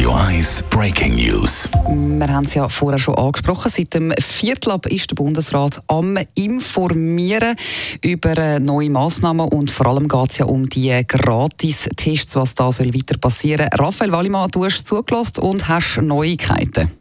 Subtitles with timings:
[0.00, 1.68] Radio 1 Breaking News.
[1.86, 3.70] Wir haben es ja vorher schon angesprochen.
[3.70, 7.54] Seit dem Viertel ab ist der Bundesrat am Informieren
[8.02, 12.72] über äh, neue Massnahmen und vor allem geht es ja um die Gratis-Tests, was da
[12.72, 13.68] soll weiter passieren.
[13.74, 16.99] Raphael Wallimann, du hast zugelassen und hast Neuigkeiten.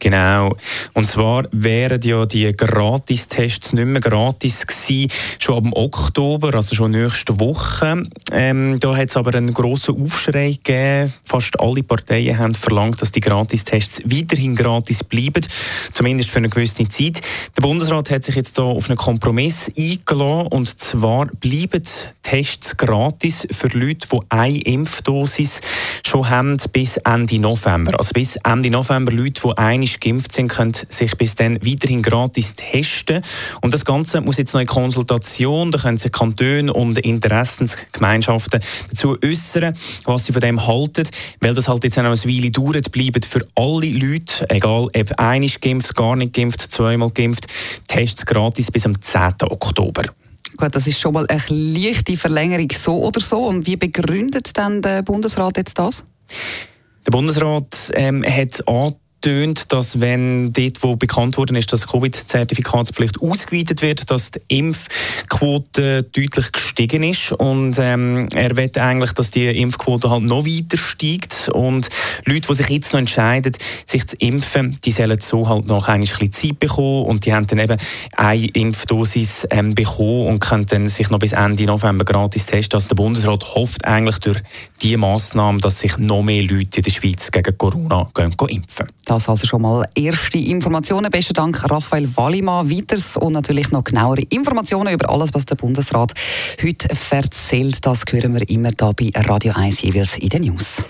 [0.00, 0.56] Genau.
[0.94, 6.92] Und zwar wären ja die Gratistests nicht mehr gratis gewesen, schon ab Oktober, also schon
[6.92, 8.04] nächste Woche.
[8.32, 11.12] Ähm, da hat es aber einen grossen Aufschrei gegeben.
[11.24, 15.46] Fast alle Parteien haben verlangt, dass die Gratistests weiterhin gratis bleiben,
[15.92, 17.20] zumindest für eine gewisse Zeit.
[17.56, 21.82] Der Bundesrat hat sich jetzt da auf einen Kompromiss eingeladen und zwar bleiben
[22.22, 25.60] Tests gratis für Leute, die eine Impfdosis
[26.06, 27.98] schon haben bis Ende November.
[27.98, 32.02] Also bis Ende November Leute, die eine frisch geimpft sind, können sich bis dann weiterhin
[32.02, 33.22] gratis testen.
[33.60, 39.16] Und das Ganze muss jetzt noch in Konsultation, da können sich Kantone und Interessensgemeinschaften dazu
[39.22, 41.08] äußern, was sie von dem halten,
[41.40, 45.12] weil das halt jetzt auch noch eine Weile dauert, bleiben für alle Leute, egal ob
[45.18, 47.46] einig geimpft, gar nicht geimpft, zweimal geimpft,
[47.88, 49.34] Tests gratis bis am 10.
[49.42, 50.02] Oktober.
[50.56, 53.46] Gut, das ist schon mal eine leichte Verlängerung so oder so.
[53.46, 56.04] Und wie begründet dann der Bundesrat jetzt das?
[57.06, 58.66] Der Bundesrat ähm, hat
[59.20, 66.04] tönt, dass wenn dort, wo bekannt worden ist, dass Covid-Zertifikatspflicht ausgeweitet wird, dass die Impfquote
[66.04, 67.32] deutlich gestiegen ist.
[67.32, 71.50] Und ähm, er will eigentlich, dass die Impfquote halt noch weiter steigt.
[71.52, 71.88] Und
[72.24, 73.52] Leute, die sich jetzt noch entscheiden,
[73.86, 77.06] sich zu impfen, die sollen so halt noch ein bisschen Zeit bekommen.
[77.06, 77.76] Und die haben dann eben
[78.16, 82.76] eine Impfdosis ähm, bekommen und können dann sich noch bis Ende November gratis testen.
[82.76, 84.38] Also der Bundesrat hofft eigentlich durch
[84.82, 88.86] diese Massnahmen, dass sich noch mehr Leute in der Schweiz gegen Corona gehen, gehen impfen
[89.10, 91.10] das also schon mal erste Informationen.
[91.10, 92.70] Besten Dank, Raphael Wallimann.
[92.70, 96.12] Weiters und natürlich noch genauere Informationen über alles, was der Bundesrat
[96.62, 97.84] heute erzählt.
[97.84, 100.84] Das hören wir immer da bei Radio 1 jeweils in den News.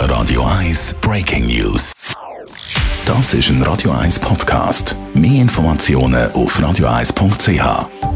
[0.00, 1.92] Radio 1 Breaking News.
[3.06, 4.96] Das ist ein Radio 1 Podcast.
[5.14, 8.15] Mehr Informationen auf radio1.ch.